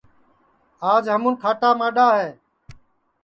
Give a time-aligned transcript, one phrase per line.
[0.91, 2.29] آج ہمُون کھاٹا ماڈؔا ہے